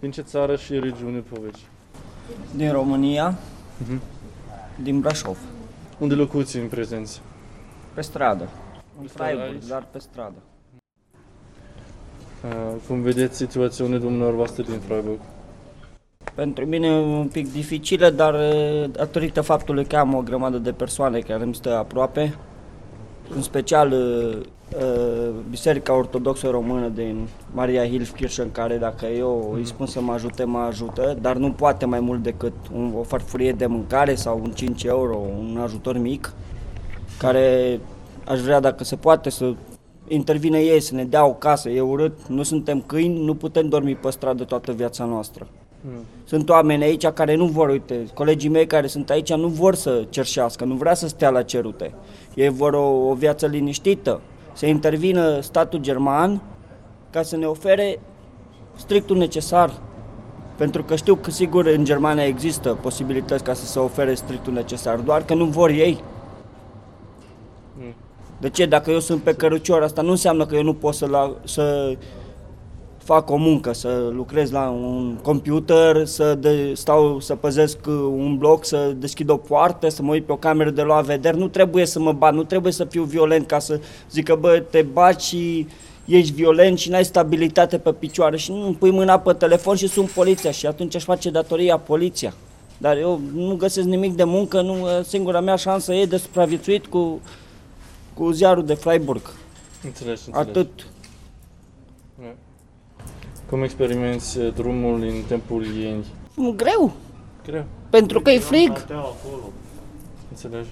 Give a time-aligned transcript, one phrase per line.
[0.00, 1.58] Din ce țară și regiune poveci?
[2.56, 3.34] Din România,
[3.82, 4.00] Mhm.
[4.82, 5.38] din Brașov,
[5.98, 7.18] Unde locuți în prezență?
[7.94, 8.48] pe stradă.
[8.98, 9.66] În Pe stradă Freiburg, aici?
[9.68, 10.36] dar pe stradă.
[12.44, 15.18] Uh, cum vedeți situațiunea dumneavoastră din Freiburg?
[16.34, 20.72] Pentru mine e un pic dificilă, dar e, datorită faptului că am o grămadă de
[20.72, 22.38] persoane care îmi stă aproape,
[23.34, 24.84] în special e, e,
[25.50, 30.58] Biserica Ortodoxă Română din Maria Hilfkirchen, care dacă eu îi spun să mă ajute, mă
[30.58, 34.84] ajută, dar nu poate mai mult decât un, o farfurie de mâncare sau un 5
[34.84, 36.32] euro, un ajutor mic,
[37.18, 37.80] care
[38.26, 39.54] aș vrea dacă se poate să
[40.08, 43.94] intervine ei, să ne dea o casă, e urât, nu suntem câini, nu putem dormi
[43.94, 45.46] pe stradă toată viața noastră.
[45.80, 46.04] Mm.
[46.24, 50.04] Sunt oameni aici care nu vor, uite, colegii mei care sunt aici nu vor să
[50.08, 51.94] cerșească, nu vrea să stea la cerute.
[52.34, 54.20] Ei vor o, o viață liniștită,
[54.52, 56.42] să intervină statul german
[57.10, 58.00] ca să ne ofere
[58.76, 59.72] strictul necesar.
[60.56, 64.96] Pentru că știu că sigur în Germania există posibilități ca să se ofere strictul necesar,
[64.96, 66.02] doar că nu vor ei.
[67.78, 67.94] Mm.
[68.40, 68.66] De ce?
[68.66, 71.96] Dacă eu sunt pe cărucior, asta nu înseamnă că eu nu pot să, la, să
[73.08, 78.36] fac o muncă, să lucrez la un computer, să de, stau să păzesc uh, un
[78.38, 81.38] bloc, să deschid o poartă, să mă uit pe o cameră de luat vederi.
[81.38, 84.82] Nu trebuie să mă bat, nu trebuie să fiu violent ca să zică, bă, te
[84.82, 85.66] baci și
[86.04, 90.06] ești violent și n-ai stabilitate pe picioare și nu pui mâna pe telefon și sun
[90.14, 92.34] poliția și atunci aș face datoria poliția.
[92.78, 97.20] Dar eu nu găsesc nimic de muncă, nu, singura mea șansă e de supraviețuit cu,
[98.14, 99.30] cu ziarul de Freiburg.
[99.84, 100.46] Înțeles, înțeles.
[100.46, 100.86] Atât.
[102.18, 102.34] Da.
[103.50, 106.04] Cum experimenți uh, drumul în timpul ieni?
[106.56, 106.92] Greu,
[107.44, 108.86] Greu, pentru că e frig.
[110.30, 110.68] înțelegi?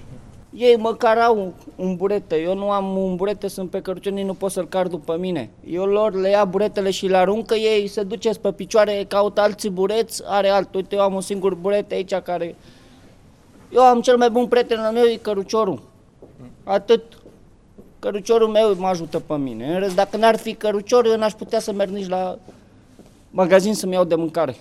[0.53, 4.51] Ei măcar au un burete, eu nu am un burete, sunt pe cărucior, nu pot
[4.51, 5.49] să-l car după mine.
[5.67, 9.69] Eu lor le ia buretele și le aruncă, ei se duce pe picioare, caută alții
[9.69, 10.79] bureți, are altul.
[10.79, 12.55] Uite, eu am un singur burete aici care...
[13.73, 15.81] Eu am cel mai bun prieten al meu, e căruciorul.
[16.63, 17.03] Atât.
[17.99, 19.73] Căruciorul meu mă ajută pe mine.
[19.73, 22.37] În rest, dacă n-ar fi cărucior, eu n-aș putea să merg nici la
[23.29, 24.55] magazin să-mi iau de mâncare.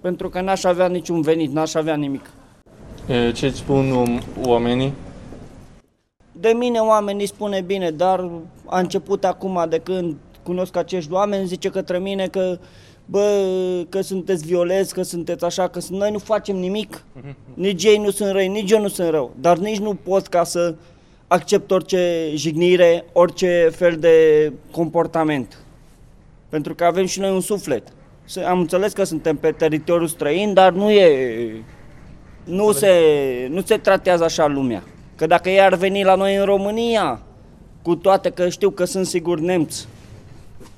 [0.00, 2.30] Pentru că n-aș avea niciun venit, n-aș avea nimic.
[3.08, 4.92] E, Ce îți spun um, oamenii?
[6.32, 8.30] De mine oamenii spune bine, dar
[8.66, 12.58] a început acum de când cunosc acești oameni, zice către mine că
[13.04, 13.42] bă,
[13.88, 17.02] că sunteți violenți, că sunteți așa, că sunt- noi nu facem nimic.
[17.54, 20.44] Nici ei nu sunt răi, nici eu nu sunt rău, dar nici nu pot ca
[20.44, 20.74] să
[21.26, 24.12] accept orice jignire, orice fel de
[24.70, 25.58] comportament.
[26.48, 27.82] Pentru că avem și noi un suflet.
[28.24, 31.64] Să- Am înțeles că suntem pe teritoriul străin, dar nu e
[32.44, 32.90] nu se,
[33.50, 34.82] nu se tratează așa lumea.
[35.16, 37.20] Că dacă ei ar veni la noi în România,
[37.82, 39.88] cu toate că știu că sunt sigur nemți,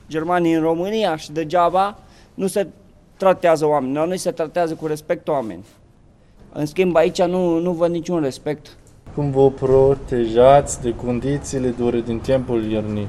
[0.08, 1.98] germanii în România și degeaba,
[2.34, 2.66] nu se
[3.16, 3.94] tratează oameni.
[3.94, 5.64] La noi se tratează cu respect oameni.
[6.52, 8.76] În schimb, aici nu, nu văd niciun respect.
[9.14, 13.06] Cum vă protejați de condițiile dure din timpul iernii?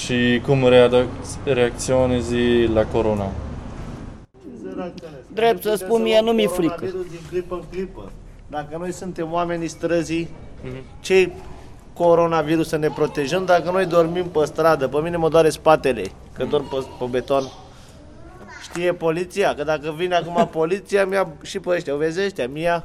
[0.00, 2.34] Și cum readac- reacționezi
[2.72, 3.30] la corona?
[5.34, 6.74] Drept să spun, mie nu mi-e frică.
[6.74, 8.10] Coronavirus din clipă în clipă.
[8.46, 10.28] Dacă noi suntem oamenii străzii,
[11.00, 11.30] ce
[11.94, 14.88] coronavirus să ne protejăm dacă noi dormim pe stradă?
[14.88, 17.42] Pe mine mă doare spatele, că dorm pe, pe beton.
[18.62, 22.84] Știe poliția, că dacă vine acum poliția, mi-a și pe ăștia, o vezi ăștia, mi-a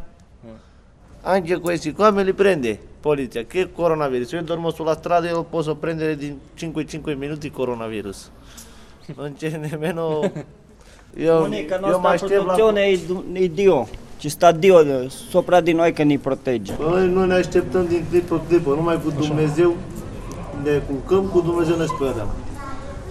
[1.22, 4.32] Anche cu esti come li prende poliția, că e coronavirus.
[4.32, 8.32] Eu dormo sulla strada, eu posso prendere din 5-5 minuti coronavirus.
[9.18, 10.32] Non c'è nemmeno...
[11.16, 13.00] Io, Unica io mă nostra aștept la protezione è,
[13.44, 13.88] è Dio.
[14.18, 16.76] Ci sta Dio de- sopra di noi che ne protegge.
[16.80, 19.76] Noi, noi ne așteptăm din clipă în clipă, numai cu Dumnezeu
[20.64, 22.28] ne culcăm, cu Dumnezeu ne sperăm.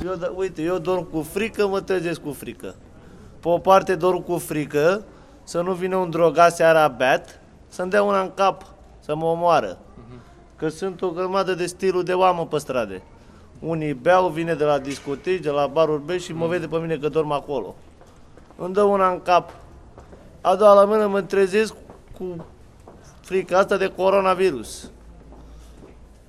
[0.05, 2.75] Eu, da- uite, eu dorm cu frică, mă trezesc cu frică.
[3.41, 5.05] Pe o parte dorm cu frică,
[5.45, 8.67] să nu vină un drogat seara beat, să-mi dea una în cap,
[9.01, 9.79] să mă omoară.
[10.57, 13.03] Că sunt o grămadă de stilul de oameni pe strade.
[13.61, 16.97] Unii beau, vine de la discoteci, de la baruri bei și mă vede pe mine
[16.97, 17.75] că dorm acolo.
[18.57, 19.51] Îmi dă una în cap.
[20.41, 21.75] A doua la mână mă trezesc
[22.19, 22.45] cu
[23.21, 24.91] frica asta de coronavirus.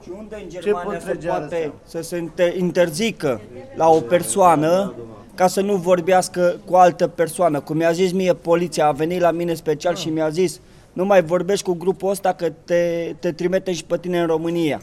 [0.04, 1.80] Și unde în Ce Germania se putregeală poate înseamnă?
[1.84, 3.42] să se inter- interzică
[3.76, 4.94] la o persoană
[5.36, 7.60] ca să nu vorbească cu altă persoană?
[7.60, 10.60] Cum mi-a zis mie poliția, a venit la mine special și mi-a zis
[10.98, 14.82] nu mai vorbești cu grupul ăsta că te, te trimite și pe tine în România.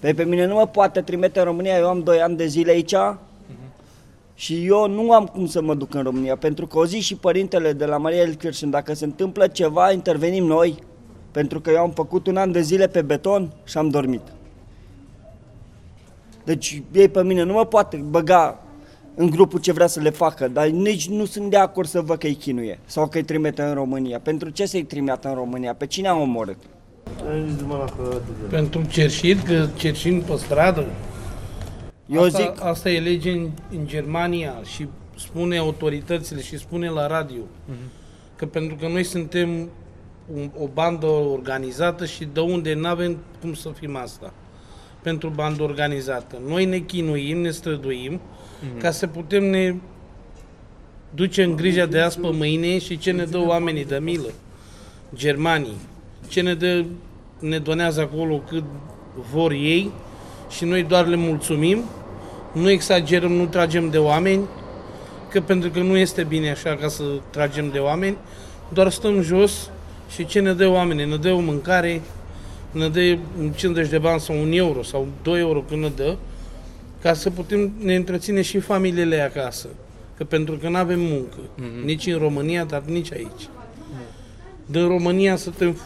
[0.00, 2.70] Pe, pe mine nu mă poate trimite în România, eu am 2 ani de zile
[2.70, 2.94] aici
[4.34, 7.16] și eu nu am cum să mă duc în România, pentru că o zi și
[7.16, 10.78] părintele de la Maria Elkirchen, dacă se întâmplă ceva, intervenim noi,
[11.30, 14.22] pentru că eu am făcut un an de zile pe beton și am dormit.
[16.44, 18.61] Deci ei pe mine nu mă poate băga
[19.14, 22.18] în grupul ce vrea să le facă, dar nici nu sunt de acord să văd
[22.18, 24.20] că îi chinuie sau că îi trimite în România.
[24.20, 25.74] Pentru ce să-i trimite în România?
[25.74, 26.58] Pe cine am omorât?
[28.50, 30.86] Pentru cerșit, că cerșim pe stradă.
[32.06, 37.06] Eu asta, zic, Asta e lege în, în Germania și spune autoritățile și spune la
[37.06, 37.42] radio
[38.36, 39.68] că pentru că noi suntem
[40.34, 44.32] un, o bandă organizată și de unde nu avem cum să fim asta
[45.02, 46.38] pentru bandă organizată.
[46.46, 48.20] Noi ne chinuim, ne străduim
[48.78, 49.74] ca să putem ne
[51.14, 54.32] duce în grija de azi pe mâine și ce ne dă oamenii de milă.
[55.14, 55.76] Germanii.
[56.28, 56.84] Ce ne dă,
[57.38, 58.64] ne donează acolo cât
[59.32, 59.90] vor ei
[60.50, 61.82] și noi doar le mulțumim,
[62.52, 64.42] nu exagerăm, nu tragem de oameni,
[65.28, 68.16] că pentru că nu este bine așa ca să tragem de oameni,
[68.72, 69.70] doar stăm jos
[70.10, 71.04] și ce ne dă oamenii?
[71.04, 72.00] Ne dă o mâncare,
[72.70, 73.18] ne dă
[73.54, 76.16] 50 de bani sau un euro sau 2 euro când ne dă,
[77.02, 79.68] ca să putem ne întreține și familiile acasă.
[80.16, 81.84] Că pentru că nu avem muncă, mm-hmm.
[81.84, 83.48] nici în România, dar nici aici.
[84.66, 85.76] Din România suntem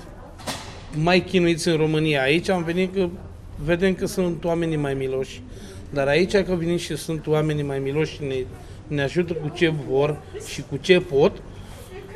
[0.95, 2.23] mai chinuiți în România.
[2.23, 3.09] Aici am venit că
[3.65, 5.43] vedem că sunt oamenii mai miloși.
[5.91, 8.35] Dar aici că vin și sunt oamenii mai miloși și ne,
[8.87, 10.23] ne ajută cu ce vor
[10.53, 11.43] și cu ce pot,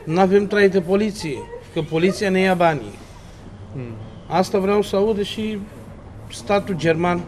[0.05, 1.37] nu avem trai de poliție,
[1.73, 2.99] că poliția ne ia banii.
[4.27, 5.59] Asta vreau să aud și
[6.31, 7.23] statul german.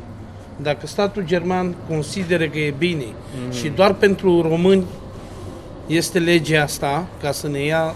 [0.57, 3.53] Dacă statul german consideră că e bine mm.
[3.53, 4.85] și doar pentru români
[5.87, 7.95] este legea asta, ca să ne ia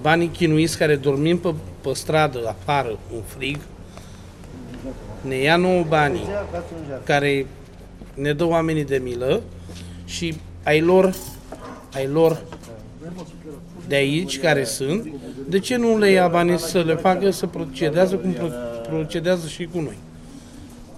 [0.00, 3.58] banii chinuiți care dormim pe, pe stradă, afară, în frig,
[5.20, 6.28] ne ia nouă banii
[7.04, 7.46] care
[8.14, 9.42] ne dă oamenii de milă
[10.04, 11.14] și ai lor,
[11.94, 12.42] ai lor
[13.88, 15.12] de aici care sunt,
[15.48, 18.50] de ce nu le ia banii să le facă să procedează cum pro-
[18.88, 19.96] procedează și cu noi?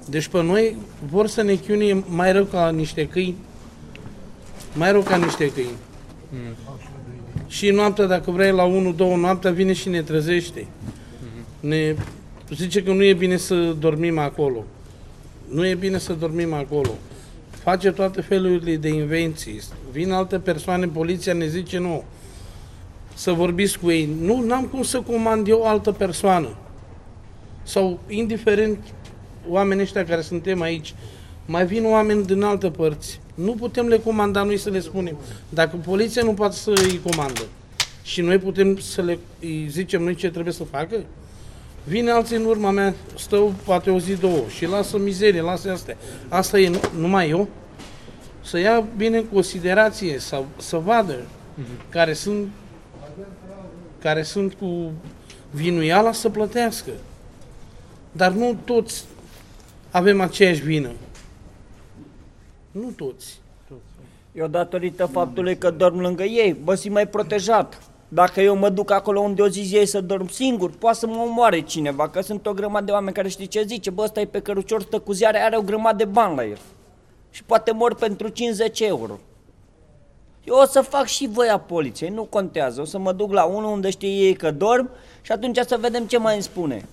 [0.08, 0.76] Deci pe noi
[1.10, 3.37] vor să ne chiunie mai rău ca niște câini,
[4.75, 5.76] mai rău ca niște câini.
[7.46, 10.66] Și noaptea, dacă vrei, la 1-2 noaptea vine și ne trezește.
[11.60, 11.96] Ne
[12.54, 14.64] zice că nu e bine să dormim acolo.
[15.49, 16.90] Nu e bine să dormim acolo.
[17.50, 19.60] Face toate felurile de invenții.
[19.90, 22.04] Vin alte persoane, poliția ne zice nu.
[23.14, 24.08] Să vorbiți cu ei.
[24.20, 26.49] Nu, n-am cum să comand eu o altă persoană.
[27.62, 28.78] Sau, indiferent,
[29.49, 30.94] oamenii ăștia care suntem aici,
[31.47, 33.21] mai vin oameni din alte părți.
[33.35, 35.17] Nu putem le comanda noi să le spunem.
[35.49, 37.43] Dacă poliția nu poate să îi comandă
[38.03, 40.97] și noi putem să le îi zicem noi ce trebuie să facă,
[41.85, 45.97] Vine alții în urma mea, stau poate o zi, două și lasă mizerie, lasă astea.
[46.29, 47.49] Asta e numai eu?
[48.41, 51.88] Să ia bine în considerație, să, să vadă uh-huh.
[51.88, 52.49] care sunt
[53.99, 54.93] care sunt cu
[55.50, 56.91] vinuiala să plătească.
[58.12, 59.05] Dar nu toți
[59.93, 60.91] avem aceeași vină.
[62.71, 63.41] Nu toți.
[64.33, 67.83] eu datorită faptului că dorm lângă ei, bă, sunt mai protejat.
[68.09, 71.25] Dacă eu mă duc acolo unde o zi ei să dorm singur, poate să mă
[71.27, 74.27] omoare cineva, că sunt o grămadă de oameni care știi ce zice, bă, ăsta e
[74.27, 76.59] pe cărucior, stă cu ziare, are o grămadă de bani la el.
[77.31, 79.19] Și poate mor pentru 50 euro.
[80.45, 82.81] Eu o să fac și voia poliției, nu contează.
[82.81, 84.91] O să mă duc la unul unde știe ei că dorm
[85.23, 86.85] și atunci să vedem ce mai îmi spune.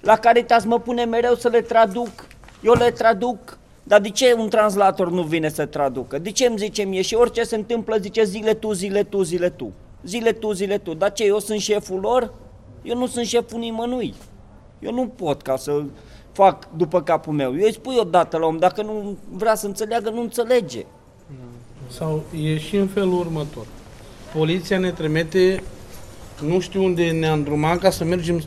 [0.00, 2.26] La Caritas mă pune mereu să le traduc.
[2.62, 6.18] Eu le traduc, dar de ce un translator nu vine să traducă?
[6.18, 7.02] De ce îmi zice mie?
[7.02, 9.72] Și orice se întâmplă zice zile tu, zile tu, zile tu.
[10.04, 10.94] Zile tu, zile tu.
[10.94, 12.34] Dar ce, eu sunt șeful lor?
[12.82, 14.14] Eu nu sunt șeful nimănui.
[14.78, 15.82] Eu nu pot ca să
[16.32, 17.56] fac după capul meu.
[17.56, 20.86] Eu îi spui odată la om, dacă nu vrea să înțeleagă, nu înțelege.
[21.88, 23.66] Sau e și în felul următor.
[24.34, 25.62] Poliția ne trimite,
[26.42, 28.42] nu știu unde ne-a îndrumat ca să mergem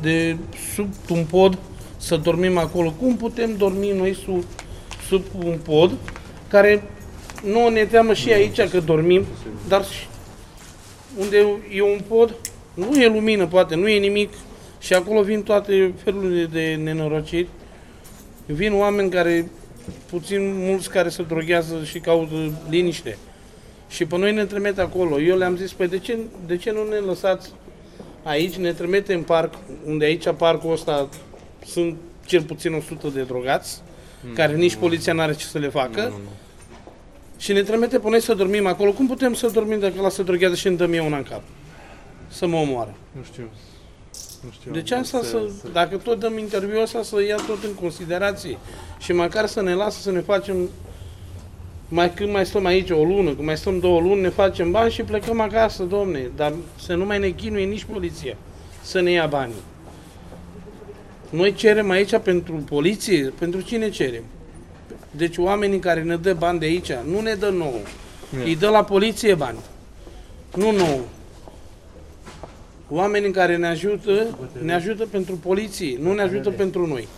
[0.00, 0.36] de
[0.74, 1.58] sub un pod
[2.04, 2.90] să dormim acolo.
[2.90, 4.44] Cum putem dormi noi sub,
[5.08, 5.92] sub un pod
[6.48, 6.82] care
[7.44, 9.24] nu ne teamă și aici că dormim,
[9.68, 10.06] dar și
[11.18, 11.36] unde
[11.72, 12.36] e un pod,
[12.74, 14.32] nu e lumină, poate, nu e nimic
[14.80, 17.48] și acolo vin toate felurile de nenorociri.
[18.46, 19.50] Vin oameni care,
[20.10, 22.34] puțin mulți care se droghează și caută
[22.68, 23.18] liniște.
[23.88, 25.20] Și pe noi ne trimite acolo.
[25.20, 27.52] Eu le-am zis, păi de ce, de ce nu ne lăsați
[28.22, 29.54] aici, ne trimite în parc,
[29.86, 31.08] unde aici parcul ăsta
[31.66, 33.80] sunt cel puțin 100 de drogați,
[34.34, 36.00] care nici poliția nu are ce să le facă.
[36.00, 36.30] Nu, nu, nu.
[37.38, 38.92] Și ne trimite pe noi să dormim acolo.
[38.92, 41.42] Cum putem să dormim dacă la se droghează și îmi dăm eu una în cap?
[42.28, 42.94] Să mă omoare.
[43.12, 43.48] Nu știu.
[44.44, 44.72] Nu știu.
[44.72, 48.58] Deci asta să, dacă tot dăm interviul ăsta, să ia tot în considerație.
[48.98, 50.68] Și măcar să ne lasă să ne facem,
[51.88, 54.90] mai când mai stăm aici o lună, când mai stăm două luni, ne facem bani
[54.90, 56.30] și plecăm acasă, domne.
[56.36, 58.36] Dar să nu mai ne chinuie nici poliția
[58.82, 59.62] să ne ia banii.
[61.34, 64.22] Noi cerem aici pentru poliție, pentru cine cerem?
[65.10, 67.80] Deci oamenii care ne dă bani de aici, nu ne dă nouă.
[68.44, 69.58] Îi dă la poliție bani.
[70.56, 71.00] Nu nouă.
[72.88, 77.08] Oamenii care ne ajută, ne ajută pentru poliție, nu ne ajută pentru noi.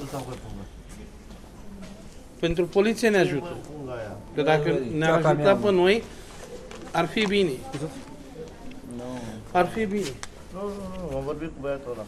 [2.40, 3.56] Pentru poliție ne ajută.
[4.34, 6.02] Că dacă ne-ar ajuta pe noi,
[6.92, 7.50] ar fi bine.
[9.52, 10.12] Ar fi bine.
[10.52, 12.04] Nu, nu, nu, am vorbit cu băiatul ăla.